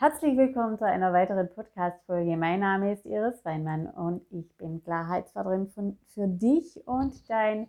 Herzlich 0.00 0.34
willkommen 0.38 0.78
zu 0.78 0.86
einer 0.86 1.12
weiteren 1.12 1.50
Podcast-Folge. 1.50 2.34
Mein 2.38 2.60
Name 2.60 2.94
ist 2.94 3.04
Iris 3.04 3.44
Weinmann 3.44 3.86
und 3.86 4.22
ich 4.30 4.56
bin 4.56 4.82
Klarheitsförderin 4.82 5.68
für 5.68 6.26
dich 6.26 6.80
und 6.86 7.28
dein 7.28 7.68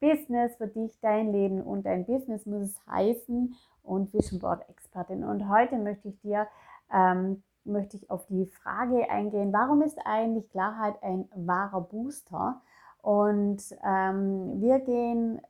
Business, 0.00 0.56
für 0.56 0.66
dich, 0.66 0.98
dein 1.00 1.30
Leben 1.30 1.62
und 1.62 1.86
dein 1.86 2.04
Business 2.04 2.46
muss 2.46 2.62
es 2.62 2.86
heißen 2.90 3.54
und 3.84 4.12
Vision 4.12 4.40
Board 4.40 4.68
Expertin. 4.68 5.22
Und 5.22 5.48
heute 5.48 5.78
möchte 5.78 6.08
ich 6.08 6.20
dir 6.20 6.48
ähm, 6.92 7.44
möchte 7.62 7.96
ich 7.96 8.10
auf 8.10 8.26
die 8.26 8.46
Frage 8.46 9.08
eingehen, 9.08 9.52
warum 9.52 9.82
ist 9.82 10.00
eigentlich 10.04 10.50
Klarheit 10.50 11.00
ein 11.04 11.28
wahrer 11.36 11.82
Booster? 11.82 12.60
Und 13.02 13.62
ähm, 13.84 14.60
wir 14.60 14.80
gehen 14.80 15.40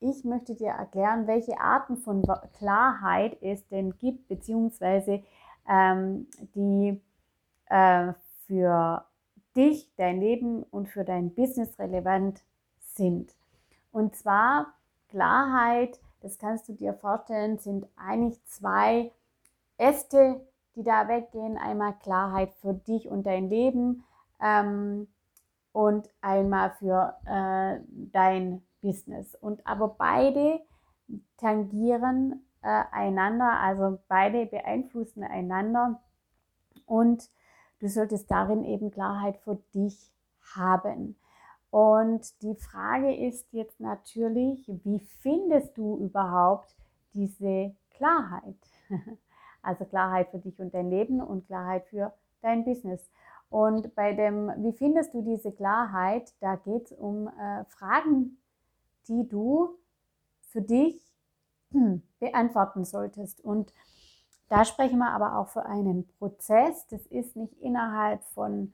ich 0.00 0.24
möchte 0.24 0.54
dir 0.54 0.68
erklären, 0.68 1.26
welche 1.26 1.58
Arten 1.58 1.96
von 1.96 2.22
Klarheit 2.58 3.38
es 3.40 3.66
denn 3.68 3.96
gibt, 3.98 4.28
beziehungsweise 4.28 5.22
ähm, 5.68 6.26
die 6.54 7.00
äh, 7.66 8.12
für 8.46 9.04
dich, 9.56 9.90
dein 9.96 10.20
Leben 10.20 10.62
und 10.62 10.88
für 10.88 11.04
dein 11.04 11.34
Business 11.34 11.78
relevant 11.78 12.42
sind. 12.78 13.34
Und 13.90 14.14
zwar 14.14 14.74
Klarheit, 15.08 16.00
das 16.20 16.38
kannst 16.38 16.68
du 16.68 16.74
dir 16.74 16.92
vorstellen, 16.94 17.58
sind 17.58 17.86
eigentlich 17.96 18.44
zwei 18.44 19.12
Äste, 19.78 20.46
die 20.74 20.82
da 20.82 21.08
weggehen. 21.08 21.56
Einmal 21.56 21.94
Klarheit 21.98 22.52
für 22.54 22.74
dich 22.74 23.08
und 23.08 23.24
dein 23.24 23.48
Leben 23.48 24.04
ähm, 24.40 25.08
und 25.72 26.08
einmal 26.20 26.70
für 26.78 27.16
äh, 27.24 27.80
dein 27.88 28.62
Business. 28.80 29.34
Und 29.34 29.66
aber 29.66 29.88
beide 29.88 30.60
tangieren 31.36 32.45
äh, 32.66 32.84
einander, 32.90 33.60
also 33.60 34.00
beide 34.08 34.44
beeinflussen 34.46 35.22
einander 35.22 36.00
und 36.84 37.30
du 37.78 37.88
solltest 37.88 38.28
darin 38.28 38.64
eben 38.64 38.90
Klarheit 38.90 39.36
für 39.38 39.56
dich 39.72 40.12
haben. 40.56 41.16
Und 41.70 42.42
die 42.42 42.56
Frage 42.56 43.14
ist 43.14 43.52
jetzt 43.52 43.78
natürlich, 43.78 44.68
wie 44.82 44.98
findest 44.98 45.78
du 45.78 45.96
überhaupt 45.98 46.74
diese 47.14 47.74
Klarheit? 47.90 48.58
Also 49.62 49.84
Klarheit 49.84 50.28
für 50.30 50.38
dich 50.38 50.60
und 50.60 50.72
dein 50.74 50.90
Leben 50.90 51.20
und 51.20 51.48
Klarheit 51.48 51.86
für 51.86 52.12
dein 52.40 52.64
Business. 52.64 53.10
Und 53.50 53.96
bei 53.96 54.12
dem, 54.12 54.52
wie 54.58 54.72
findest 54.72 55.12
du 55.12 55.22
diese 55.22 55.50
Klarheit, 55.50 56.32
da 56.38 56.54
geht 56.54 56.84
es 56.84 56.92
um 56.92 57.26
äh, 57.26 57.64
Fragen, 57.64 58.38
die 59.08 59.28
du 59.28 59.76
für 60.42 60.62
dich 60.62 61.05
beantworten 62.18 62.84
solltest. 62.84 63.40
Und 63.40 63.72
da 64.48 64.64
sprechen 64.64 64.98
wir 64.98 65.10
aber 65.10 65.38
auch 65.38 65.48
für 65.48 65.66
einen 65.66 66.06
Prozess. 66.18 66.86
Das 66.88 67.04
ist 67.06 67.36
nicht 67.36 67.54
innerhalb 67.60 68.22
von 68.24 68.72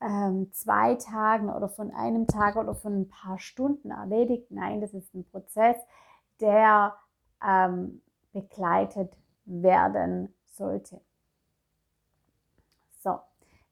ähm, 0.00 0.50
zwei 0.52 0.94
Tagen 0.96 1.50
oder 1.50 1.68
von 1.68 1.92
einem 1.92 2.26
Tag 2.26 2.56
oder 2.56 2.74
von 2.74 3.02
ein 3.02 3.08
paar 3.08 3.38
Stunden 3.38 3.90
erledigt. 3.90 4.50
Nein, 4.50 4.80
das 4.80 4.94
ist 4.94 5.14
ein 5.14 5.24
Prozess, 5.24 5.76
der 6.40 6.94
ähm, 7.46 8.00
begleitet 8.32 9.12
werden 9.44 10.34
sollte. 10.46 11.00
So, 13.00 13.18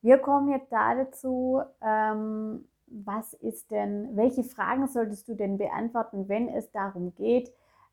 wir 0.02 0.19
kommen 0.19 0.50
jetzt 0.50 0.70
da 0.70 0.94
dazu, 0.94 1.62
ähm, 1.80 2.69
was 2.86 3.32
ist 3.32 3.70
denn, 3.70 4.14
welche 4.16 4.44
Fragen 4.44 4.86
solltest 4.86 5.26
du 5.28 5.34
denn 5.34 5.56
beantworten, 5.56 6.28
wenn 6.28 6.48
es 6.48 6.70
darum 6.70 7.14
geht, 7.14 7.50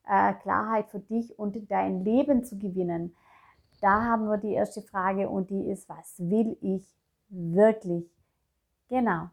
äh, 0.09 0.33
Klarheit 0.33 0.89
für 0.89 0.99
dich 0.99 1.37
und 1.37 1.69
dein 1.69 2.03
Leben 2.03 2.43
zu 2.43 2.57
gewinnen? 2.57 3.15
Da 3.81 4.03
haben 4.03 4.25
wir 4.25 4.37
die 4.37 4.53
erste 4.53 4.81
Frage 4.81 5.29
und 5.29 5.49
die 5.49 5.69
ist, 5.69 5.87
was 5.87 6.15
will 6.19 6.57
ich 6.61 6.83
wirklich? 7.29 8.09
Genau. 8.89 9.29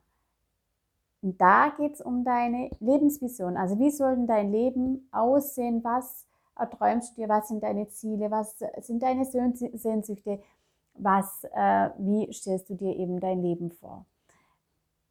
Und 1.22 1.40
da 1.40 1.72
geht 1.76 1.94
es 1.94 2.00
um 2.00 2.24
deine 2.24 2.70
Lebensvision. 2.78 3.56
Also 3.56 3.78
wie 3.78 3.90
soll 3.90 4.14
denn 4.14 4.26
dein 4.26 4.52
Leben 4.52 5.08
aussehen? 5.10 5.82
Was 5.82 6.26
erträumst 6.56 7.16
du 7.16 7.22
dir? 7.22 7.28
Was 7.28 7.48
sind 7.48 7.62
deine 7.62 7.88
Ziele? 7.88 8.30
Was 8.30 8.58
sind 8.80 9.02
deine 9.02 9.24
Sehnsüchte? 9.24 10.40
Was, 10.94 11.44
äh, 11.52 11.90
wie 11.98 12.32
stellst 12.32 12.70
du 12.70 12.74
dir 12.74 12.94
eben 12.96 13.18
dein 13.18 13.42
Leben 13.42 13.72
vor? 13.72 14.06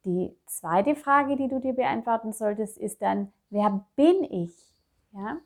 Die 0.04 0.34
zweite 0.46 0.94
Frage, 0.94 1.36
die 1.36 1.48
du 1.48 1.60
dir 1.60 1.74
beantworten 1.74 2.32
solltest, 2.32 2.78
ist 2.78 3.02
dann, 3.02 3.32
wer 3.50 3.84
bin 3.96 4.24
ich? 4.24 4.54
Ja? 5.12 5.38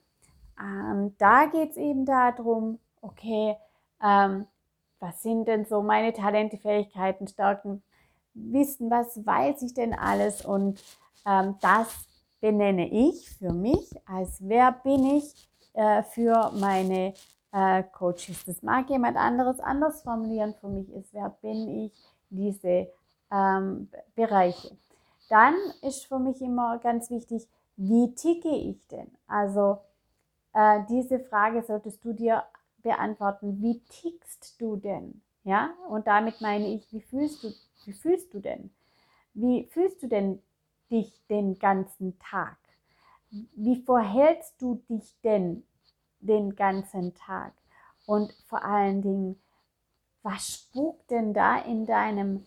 Ähm, 0.60 1.14
da 1.18 1.46
geht 1.46 1.70
es 1.70 1.76
eben 1.76 2.04
darum, 2.04 2.78
okay, 3.00 3.56
ähm, 4.02 4.46
was 4.98 5.22
sind 5.22 5.46
denn 5.46 5.64
so 5.64 5.82
meine 5.82 6.12
Talente, 6.12 6.58
Fähigkeiten, 6.58 7.26
Stärken, 7.26 7.82
Wissen, 8.34 8.90
was 8.90 9.24
weiß 9.24 9.62
ich 9.62 9.74
denn 9.74 9.94
alles? 9.94 10.44
Und 10.44 10.82
ähm, 11.26 11.56
das 11.60 12.06
benenne 12.40 12.88
ich 12.88 13.30
für 13.30 13.52
mich 13.52 13.90
als 14.06 14.38
wer 14.40 14.72
bin 14.72 15.04
ich 15.04 15.48
äh, 15.74 16.02
für 16.02 16.50
meine 16.54 17.14
äh, 17.52 17.82
Coaches. 17.82 18.44
Das 18.46 18.62
mag 18.62 18.88
jemand 18.90 19.16
anderes 19.16 19.60
anders 19.60 20.02
formulieren. 20.02 20.54
Für 20.60 20.68
mich 20.68 20.88
ist, 20.92 21.12
wer 21.12 21.30
bin 21.42 21.86
ich 21.86 21.92
diese 22.30 22.88
ähm, 23.30 23.88
Bereiche. 24.14 24.76
Dann 25.28 25.54
ist 25.82 26.06
für 26.06 26.18
mich 26.18 26.40
immer 26.40 26.78
ganz 26.78 27.10
wichtig, 27.10 27.46
wie 27.76 28.14
ticke 28.14 28.50
ich 28.50 28.86
denn? 28.88 29.10
Also 29.26 29.78
äh, 30.54 30.80
diese 30.88 31.20
Frage 31.20 31.62
solltest 31.62 32.04
du 32.04 32.12
dir 32.12 32.44
beantworten, 32.82 33.60
wie 33.62 33.80
tickst 33.88 34.60
du 34.60 34.76
denn? 34.76 35.22
Ja, 35.44 35.74
und 35.88 36.06
damit 36.06 36.40
meine 36.40 36.68
ich, 36.68 36.92
wie 36.92 37.00
fühlst 37.00 37.42
du, 37.42 37.52
wie 37.84 37.92
fühlst 37.92 38.34
du 38.34 38.40
denn? 38.40 38.70
Wie 39.34 39.64
fühlst 39.64 40.02
du 40.02 40.08
denn 40.08 40.42
dich 40.90 41.20
den 41.28 41.58
ganzen 41.58 42.18
Tag? 42.18 42.58
Wie 43.30 43.82
verhältst 43.82 44.60
du 44.60 44.82
dich 44.88 45.14
denn 45.22 45.64
den 46.20 46.56
ganzen 46.56 47.14
Tag? 47.14 47.52
Und 48.06 48.32
vor 48.46 48.64
allen 48.64 49.02
Dingen, 49.02 49.40
was 50.22 50.48
spukt 50.48 51.10
denn 51.10 51.32
da 51.32 51.58
in 51.58 51.86
deinem 51.86 52.44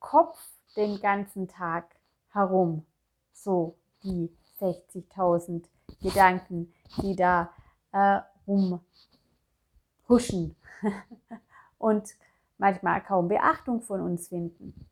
Kopf 0.00 0.38
den 0.76 1.00
ganzen 1.00 1.46
Tag 1.46 1.94
herum. 2.30 2.86
So 3.32 3.76
die 4.02 4.30
60.000 4.60 5.66
Gedanken, 6.00 6.72
die 7.02 7.16
da 7.16 7.50
äh, 7.92 8.20
rumhuschen 8.46 10.56
und 11.78 12.14
manchmal 12.58 13.02
kaum 13.02 13.28
Beachtung 13.28 13.82
von 13.82 14.00
uns 14.00 14.28
finden. 14.28 14.86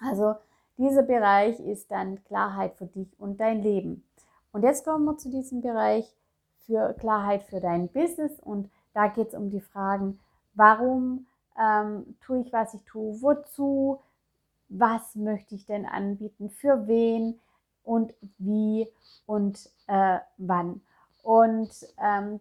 Also 0.00 0.36
dieser 0.76 1.02
Bereich 1.02 1.58
ist 1.60 1.90
dann 1.90 2.22
Klarheit 2.24 2.76
für 2.76 2.86
dich 2.86 3.08
und 3.18 3.40
dein 3.40 3.62
Leben. 3.62 4.04
Und 4.52 4.62
jetzt 4.62 4.84
kommen 4.84 5.04
wir 5.04 5.18
zu 5.18 5.30
diesem 5.30 5.60
Bereich 5.60 6.14
für 6.66 6.94
Klarheit 6.94 7.42
für 7.42 7.60
dein 7.60 7.88
Business 7.88 8.38
und 8.40 8.70
da 8.94 9.08
geht 9.08 9.28
es 9.28 9.34
um 9.34 9.50
die 9.50 9.60
Fragen, 9.60 10.20
warum 10.54 11.26
ähm, 11.60 12.16
tue 12.20 12.40
ich, 12.40 12.52
was 12.52 12.74
ich 12.74 12.82
tue, 12.84 13.20
wozu, 13.20 14.00
was 14.68 15.14
möchte 15.14 15.54
ich 15.54 15.66
denn 15.66 15.86
anbieten, 15.86 16.50
für 16.50 16.86
wen 16.86 17.38
und 17.90 18.14
wie 18.38 18.86
und 19.26 19.68
äh, 19.88 20.20
wann. 20.38 20.80
Und 21.24 21.70
ähm, 22.00 22.38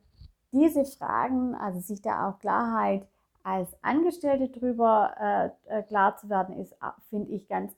diese 0.51 0.85
Fragen, 0.85 1.55
also 1.55 1.79
sich 1.79 2.03
da 2.03 2.29
auch 2.29 2.37
Klarheit 2.37 3.07
als 3.41 3.69
Angestellte 3.81 4.49
drüber 4.49 5.15
äh, 5.67 5.79
äh 5.79 5.83
klar 5.83 6.15
zu 6.17 6.29
werden, 6.29 6.55
ist, 6.59 6.75
finde 7.09 7.31
ich, 7.31 7.47
ganz, 7.47 7.73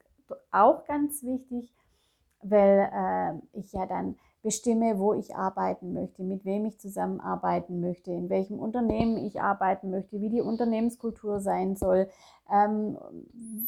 auch 0.52 0.84
ganz 0.86 1.24
wichtig, 1.24 1.74
weil 2.42 2.90
äh, 2.94 3.58
ich 3.58 3.72
ja 3.72 3.86
dann 3.86 4.18
bestimme, 4.42 4.98
wo 4.98 5.14
ich 5.14 5.36
arbeiten 5.36 5.94
möchte, 5.94 6.24
mit 6.24 6.46
wem 6.46 6.66
ich 6.66 6.80
zusammenarbeiten 6.80 7.80
möchte, 7.80 8.12
in 8.12 8.30
welchem 8.30 8.60
Unternehmen 8.60 9.18
ich 9.18 9.42
arbeiten 9.42 9.92
möchte, 9.92 10.20
wie 10.20 10.30
die 10.30 10.42
Unternehmenskultur 10.42 11.40
sein 11.40 11.76
soll, 11.76 12.10
ähm, 12.52 12.98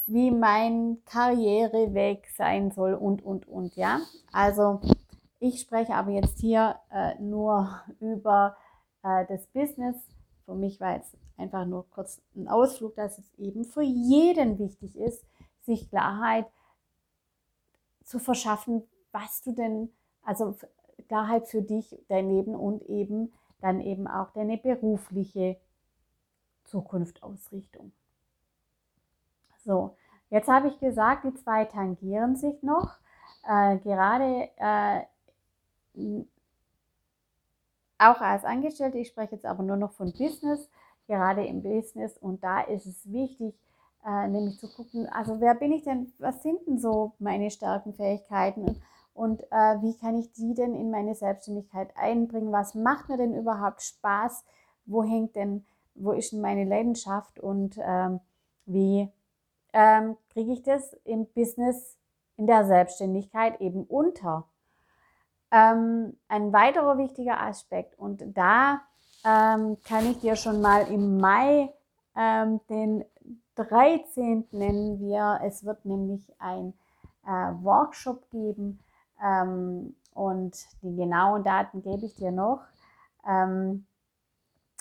wie 0.07 0.31
mein 0.31 0.97
Karriereweg 1.05 2.27
sein 2.35 2.71
soll 2.71 2.93
und, 2.93 3.23
und, 3.23 3.47
und, 3.47 3.75
ja. 3.75 3.99
Also 4.31 4.81
ich 5.39 5.61
spreche 5.61 5.93
aber 5.93 6.11
jetzt 6.11 6.39
hier 6.39 6.75
äh, 6.91 7.15
nur 7.21 7.69
über 7.99 8.55
äh, 9.03 9.25
das 9.27 9.45
Business. 9.47 9.95
Für 10.45 10.55
mich 10.55 10.79
war 10.79 10.95
jetzt 10.95 11.15
einfach 11.37 11.65
nur 11.65 11.89
kurz 11.89 12.21
ein 12.35 12.47
Ausflug, 12.47 12.95
dass 12.95 13.17
es 13.17 13.33
eben 13.37 13.63
für 13.63 13.83
jeden 13.83 14.57
wichtig 14.57 14.97
ist, 14.97 15.23
sich 15.61 15.89
Klarheit 15.89 16.47
zu 18.03 18.19
verschaffen, 18.19 18.83
was 19.11 19.41
du 19.41 19.53
denn 19.53 19.89
also 20.23 20.55
Klarheit 21.07 21.47
für 21.47 21.61
dich, 21.61 21.97
dein 22.07 22.29
Leben 22.29 22.55
und 22.55 22.83
eben 22.83 23.33
dann 23.61 23.79
eben 23.81 24.07
auch 24.07 24.31
deine 24.31 24.57
berufliche 24.57 25.57
Zukunftsausrichtung. 26.65 27.91
So, 29.63 29.95
jetzt 30.29 30.49
habe 30.49 30.67
ich 30.67 30.79
gesagt, 30.79 31.23
die 31.23 31.33
zwei 31.35 31.65
tangieren 31.65 32.35
sich 32.35 32.61
noch. 32.61 32.97
Äh, 33.47 33.77
gerade 33.77 34.49
äh, 34.57 35.01
auch 37.97 38.19
als 38.21 38.43
Angestellte, 38.43 38.97
ich 38.97 39.07
spreche 39.07 39.35
jetzt 39.35 39.45
aber 39.45 39.63
nur 39.63 39.77
noch 39.77 39.93
von 39.93 40.11
Business, 40.11 40.69
gerade 41.07 41.45
im 41.45 41.61
Business. 41.61 42.17
Und 42.17 42.43
da 42.43 42.61
ist 42.61 42.85
es 42.85 43.11
wichtig, 43.11 43.55
äh, 44.05 44.27
nämlich 44.27 44.59
zu 44.59 44.67
gucken, 44.67 45.07
also 45.07 45.39
wer 45.39 45.55
bin 45.55 45.71
ich 45.71 45.83
denn, 45.83 46.11
was 46.19 46.43
sind 46.43 46.65
denn 46.67 46.79
so 46.79 47.13
meine 47.19 47.49
Stärken, 47.49 47.93
Fähigkeiten 47.93 48.81
und 49.13 49.43
äh, 49.51 49.81
wie 49.81 49.95
kann 49.97 50.17
ich 50.17 50.31
die 50.31 50.53
denn 50.53 50.73
in 50.73 50.89
meine 50.89 51.13
Selbstständigkeit 51.13 51.95
einbringen? 51.95 52.51
Was 52.51 52.73
macht 52.73 53.09
mir 53.09 53.17
denn 53.17 53.35
überhaupt 53.35 53.81
Spaß? 53.81 54.43
Wo 54.85 55.03
hängt 55.03 55.35
denn, 55.35 55.65
wo 55.95 56.11
ist 56.11 56.31
denn 56.33 56.41
meine 56.41 56.65
Leidenschaft 56.65 57.39
und 57.39 57.77
ähm, 57.79 58.19
wie 58.65 59.09
ähm, 59.73 60.17
kriege 60.31 60.51
ich 60.51 60.63
das 60.63 60.93
im 61.03 61.27
Business, 61.27 61.97
in 62.37 62.47
der 62.47 62.65
Selbstständigkeit 62.65 63.61
eben 63.61 63.83
unter? 63.83 64.45
Ähm, 65.51 66.17
ein 66.27 66.51
weiterer 66.51 66.97
wichtiger 66.97 67.39
Aspekt 67.39 67.97
und 67.99 68.23
da 68.35 68.81
ähm, 69.23 69.77
kann 69.83 70.09
ich 70.09 70.19
dir 70.19 70.35
schon 70.35 70.59
mal 70.59 70.91
im 70.91 71.19
Mai 71.19 71.71
ähm, 72.15 72.59
den 72.67 73.05
13. 73.55 74.47
nennen 74.51 74.99
wir. 74.99 75.39
Es 75.43 75.63
wird 75.63 75.85
nämlich 75.85 76.33
ein 76.39 76.73
äh, 77.27 77.29
Workshop 77.61 78.27
geben 78.31 78.82
ähm, 79.23 79.95
und 80.13 80.55
die 80.81 80.95
genauen 80.95 81.43
Daten 81.43 81.81
gebe 81.81 82.05
ich 82.05 82.15
dir 82.15 82.31
noch. 82.31 82.61
Ähm, 83.27 83.85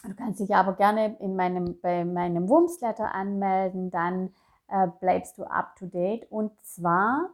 du 0.02 0.14
kannst 0.14 0.40
dich 0.40 0.54
aber 0.54 0.74
gerne 0.74 1.16
in 1.20 1.36
meinem, 1.36 1.80
bei 1.80 2.04
meinem 2.04 2.48
Wumsletter 2.48 3.14
anmelden, 3.14 3.90
dann 3.90 4.34
äh, 4.68 4.88
bleibst 5.00 5.38
du 5.38 5.44
up 5.44 5.76
to 5.76 5.86
date. 5.86 6.30
Und 6.30 6.52
zwar 6.62 7.30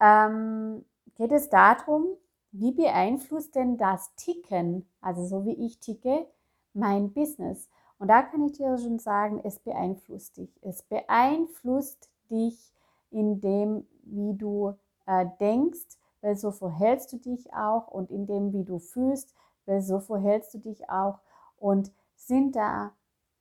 ähm, 0.00 0.84
geht 1.16 1.32
es 1.32 1.48
darum, 1.50 2.06
wie 2.52 2.72
beeinflusst 2.72 3.54
denn 3.54 3.76
das 3.76 4.14
Ticken, 4.16 4.88
also 5.00 5.26
so 5.26 5.44
wie 5.44 5.66
ich 5.66 5.78
ticke, 5.78 6.26
mein 6.72 7.12
Business? 7.12 7.68
Und 7.98 8.08
da 8.08 8.22
kann 8.22 8.42
ich 8.42 8.52
dir 8.52 8.76
schon 8.78 8.98
sagen, 8.98 9.40
es 9.44 9.58
beeinflusst 9.58 10.36
dich. 10.36 10.50
Es 10.62 10.82
beeinflusst 10.82 12.10
dich 12.30 12.72
in 13.10 13.40
dem, 13.40 13.86
wie 14.02 14.36
du 14.36 14.74
äh, 15.06 15.26
denkst, 15.40 15.98
weil 16.20 16.36
so 16.36 16.50
verhältst 16.50 17.12
du 17.12 17.18
dich 17.18 17.52
auch 17.52 17.88
und 17.88 18.10
in 18.10 18.26
dem, 18.26 18.52
wie 18.52 18.64
du 18.64 18.78
fühlst, 18.78 19.34
weil 19.66 19.82
so 19.82 20.00
verhältst 20.00 20.54
du 20.54 20.58
dich 20.58 20.88
auch. 20.88 21.20
Und 21.58 21.92
sind 22.16 22.56
da 22.56 22.92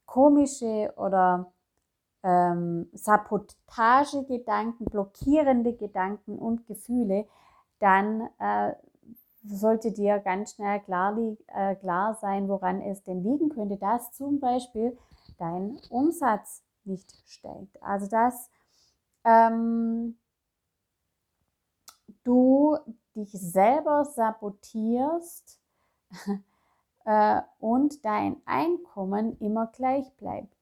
komische 0.05 0.93
oder 0.97 1.51
ähm, 2.23 2.89
Sabotagegedanken, 2.93 4.85
blockierende 4.85 5.73
Gedanken 5.73 6.37
und 6.37 6.65
Gefühle, 6.65 7.27
dann 7.79 8.29
äh, 8.39 8.73
sollte 9.47 9.91
dir 9.91 10.19
ganz 10.19 10.53
schnell 10.53 10.79
klar, 10.79 11.17
äh, 11.17 11.75
klar 11.75 12.15
sein, 12.15 12.47
woran 12.47 12.81
es 12.81 13.03
denn 13.03 13.23
liegen 13.23 13.49
könnte, 13.49 13.77
dass 13.77 14.11
zum 14.13 14.39
Beispiel 14.39 14.97
dein 15.37 15.77
Umsatz 15.89 16.63
nicht 16.83 17.11
steigt. 17.27 17.81
Also 17.83 18.07
dass 18.07 18.49
ähm, 19.23 20.17
du 22.25 22.77
dich 23.15 23.31
selber 23.31 24.03
sabotierst 24.03 25.59
äh, 27.05 27.41
und 27.59 28.03
dein 28.03 28.41
Einkommen 28.45 29.37
immer 29.39 29.67
gleich 29.67 30.11
bleibt 30.17 30.55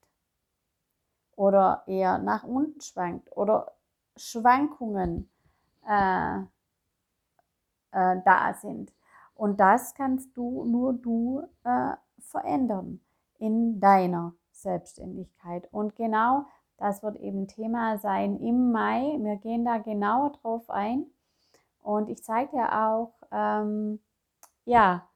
oder 1.35 1.83
eher 1.87 2.19
nach 2.19 2.43
unten 2.43 2.81
schwankt 2.81 3.35
oder 3.35 3.73
Schwankungen 4.15 5.29
äh, 5.87 6.39
äh, 7.91 8.21
da 8.23 8.53
sind. 8.53 8.93
Und 9.35 9.59
das 9.59 9.95
kannst 9.95 10.37
du 10.37 10.63
nur 10.65 10.93
du 10.93 11.47
äh, 11.63 11.95
verändern 12.19 13.01
in 13.39 13.79
deiner 13.79 14.33
Selbstständigkeit. 14.51 15.67
Und 15.73 15.95
genau 15.95 16.45
das 16.77 17.01
wird 17.03 17.17
eben 17.17 17.47
Thema 17.47 17.97
sein 17.97 18.37
im 18.39 18.71
Mai. 18.71 19.17
Wir 19.19 19.37
gehen 19.37 19.65
da 19.65 19.79
genauer 19.79 20.31
drauf 20.33 20.69
ein. 20.69 21.05
Und 21.83 22.09
ich 22.09 22.23
zeige 22.23 22.51
dir 22.51 22.85
auch, 22.85 23.13
ähm, 23.31 23.99
ja, 24.65 25.07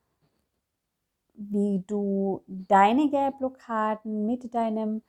wie 1.33 1.83
du 1.87 2.43
deine 2.47 3.09
Geldblockaden 3.09 4.25
mit 4.25 4.53
deinem 4.53 5.01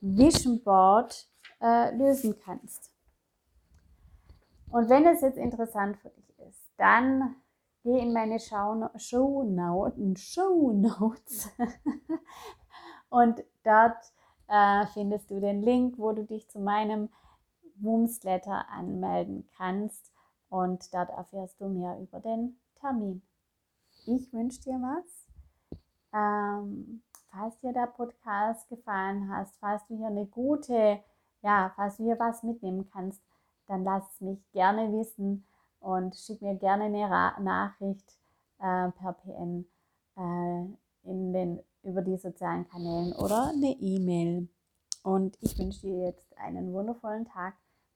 Vision 0.00 0.62
Board 0.62 1.28
äh, 1.60 1.94
lösen 1.94 2.36
kannst. 2.38 2.92
Und 4.70 4.88
wenn 4.88 5.06
es 5.06 5.20
jetzt 5.20 5.38
interessant 5.38 5.96
für 5.98 6.10
dich 6.10 6.38
ist, 6.48 6.68
dann 6.78 7.36
geh 7.84 7.98
in 7.98 8.12
meine 8.12 8.40
Show, 8.40 8.88
Show, 8.96 9.44
Notes, 9.44 10.20
Show 10.20 10.72
Notes 10.72 11.50
und 13.08 13.44
dort 13.62 14.12
äh, 14.48 14.86
findest 14.92 15.30
du 15.30 15.38
den 15.38 15.62
Link, 15.62 15.98
wo 15.98 16.12
du 16.12 16.24
dich 16.24 16.48
zu 16.48 16.58
meinem 16.58 17.08
Wumsletter 17.76 18.68
anmelden 18.68 19.48
kannst 19.56 20.13
und 20.54 20.94
dort 20.94 21.10
erfährst 21.10 21.60
du 21.60 21.68
mehr 21.68 21.98
über 21.98 22.20
den 22.20 22.56
Termin. 22.76 23.22
Ich 24.06 24.32
wünsche 24.32 24.62
dir 24.62 24.74
was. 24.74 25.26
Ähm, 26.12 27.02
falls 27.28 27.58
dir 27.58 27.72
der 27.72 27.88
Podcast 27.88 28.68
gefallen 28.68 29.28
hat, 29.28 29.48
falls 29.58 29.84
du 29.88 29.96
hier 29.96 30.06
eine 30.06 30.26
gute, 30.26 31.00
ja, 31.42 31.72
falls 31.74 31.96
du 31.96 32.04
hier 32.04 32.20
was 32.20 32.44
mitnehmen 32.44 32.88
kannst, 32.92 33.20
dann 33.66 33.82
lass 33.82 34.04
es 34.12 34.20
mich 34.20 34.38
gerne 34.52 34.92
wissen 34.92 35.44
und 35.80 36.14
schick 36.14 36.40
mir 36.40 36.54
gerne 36.54 36.84
eine 36.84 37.10
Ra 37.10 37.40
Nachricht 37.40 38.16
äh, 38.60 38.92
per 38.92 39.12
PN 39.24 39.66
äh, 40.16 41.10
in 41.10 41.32
den, 41.32 41.60
über 41.82 42.02
die 42.02 42.16
sozialen 42.16 42.68
Kanälen 42.68 43.12
oder 43.14 43.48
eine 43.48 43.72
E-Mail. 43.72 44.48
Und 45.02 45.36
ich 45.40 45.58
wünsche 45.58 45.80
dir 45.80 46.06
jetzt 46.06 46.38
einen 46.38 46.72
wundervollen 46.72 47.24
Tag. 47.24 47.54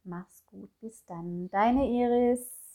Mach's 0.08 0.43
gut. 0.46 0.70
Bis 0.81 1.05
dann. 1.05 1.50
Deine 1.50 1.87
Iris. 1.87 2.68